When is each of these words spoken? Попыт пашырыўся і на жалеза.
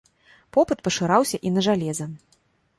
Попыт 0.57 0.79
пашырыўся 0.87 1.37
і 1.49 1.53
на 1.59 1.67
жалеза. 1.69 2.05